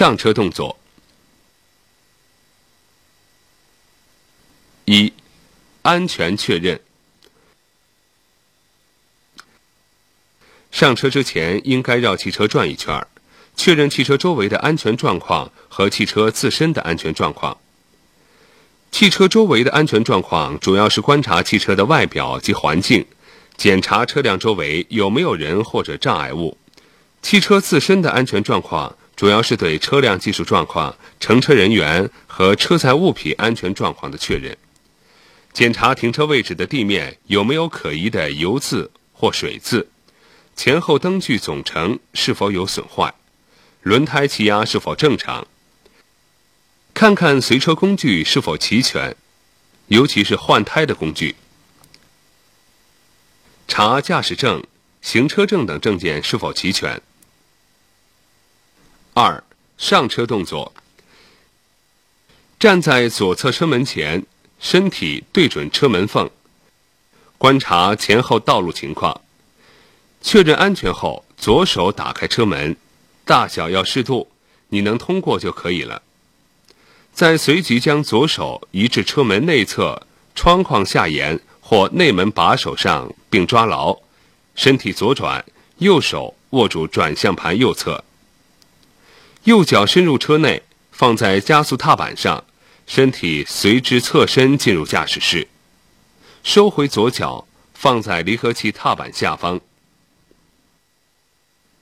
[0.00, 0.78] 上车动作。
[4.86, 5.12] 一、
[5.82, 6.80] 安全确认。
[10.70, 13.06] 上车之前应该绕汽车转一圈，
[13.54, 17.58] 确认汽车周围的安全状况和汽车自身的安全状况。
[18.90, 23.06] 汽车周围的安全状况主要是观察汽车的外表及环境，
[23.58, 26.56] 检查车辆周围有没有人或者障碍物。
[27.20, 34.56] 汽车自身的安全状况主要是对车辆技术状况、乘车人员和车载物品安全状况的确认。
[35.52, 39.86] 检查停车位置的地面有没有可疑的油渍或水渍，
[40.56, 43.12] 前后灯具总成是否有损坏，
[43.82, 45.46] 轮胎气压是否正常。
[46.94, 49.14] 看看随车工具是否齐全，
[49.88, 51.36] 尤其是换胎的工具。
[53.68, 54.64] 查驾驶证、
[55.02, 56.98] 行车证等证件是否齐全。
[59.22, 59.44] 二、
[59.76, 60.72] 上车动作。
[62.58, 64.24] 站在左侧车门前，
[64.58, 66.30] 身体对准车门缝，
[67.36, 69.20] 观察前后道路情况。
[70.22, 72.74] 确认安全后，左手打开车门，
[73.26, 74.26] 大小要适度，
[74.68, 76.00] 你能通过就可以了。
[77.12, 83.98] 再随即将左手移至车门内侧窗框下沿或内门把手上，并抓牢，
[84.54, 85.44] 身体左转，
[85.76, 88.02] 右手握住转向盘右侧。
[89.44, 92.44] 右脚伸入车内，放在加速踏板上，
[92.86, 95.48] 身体随之侧身进入驾驶室，
[96.42, 99.58] 收回左脚，放在离合器踏板下方。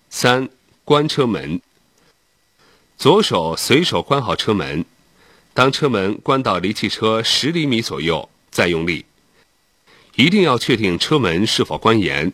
[0.09, 0.49] 三、
[0.85, 1.61] 关车门。
[2.97, 4.85] 左手随手关好车门，
[5.53, 9.05] 当车门关到离汽车十厘米左右，再用力。
[10.15, 12.33] 一定要确定车门是否关严，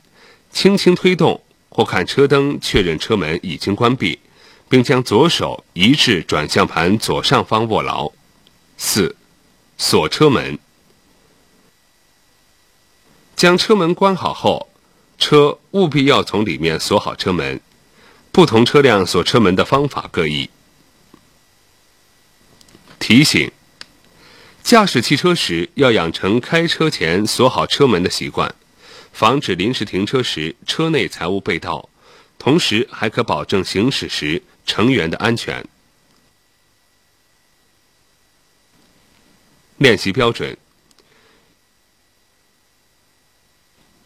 [0.51, 4.19] 轻轻推动或看车灯确认车门已经关闭。
[4.69, 8.11] 并将左手移至转向盘左上方握牢。
[8.77, 9.15] 四，
[9.79, 10.59] 锁车门。
[13.37, 14.69] 将车门关好后，
[15.19, 17.61] 车务必要从里面锁好车门。
[18.33, 20.51] 不同车辆锁车门的方法各异。
[22.99, 23.53] 提醒：
[24.63, 28.53] 驾驶汽车时要养成开车前锁好车门的习惯，
[29.13, 31.89] 防止临时停车时车内财物被盗，
[32.39, 34.43] 同时还可保证行驶时。
[34.67, 35.67] 成员的安全。
[39.79, 40.57] 练习标准：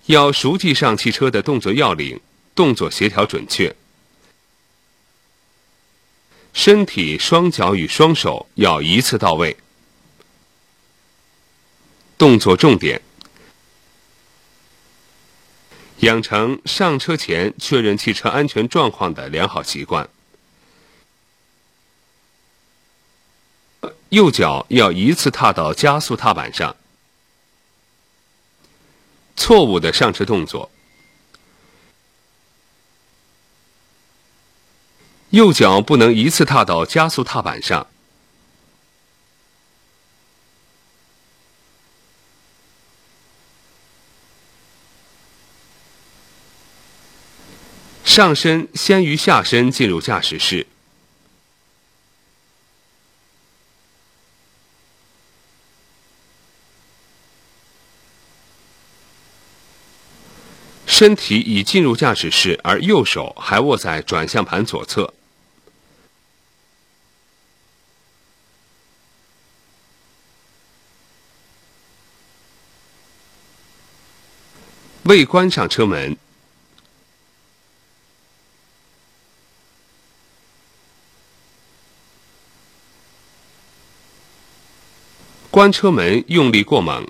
[0.06, 2.18] 要熟记上汽车的动作要领，
[2.54, 3.74] 动作协调准确。
[6.54, 9.56] 身体、双脚与双手要一次到位。
[12.16, 13.00] 动作重点：
[16.00, 20.08] 养成上车前确认汽车安全状况的良好习惯。
[24.10, 26.74] 右脚要一次踏到加速踏板上。
[29.36, 30.70] 错误的上车动作：
[35.30, 37.86] 右脚不能一次踏到加速踏板上。
[48.04, 50.66] 上身先于下身进入驾驶室。
[60.98, 65.14] 身体已进入驾驶室，而右手还握在转向盘左侧。
[75.04, 76.16] 未关上车门。
[85.48, 87.08] 关车门用力过猛。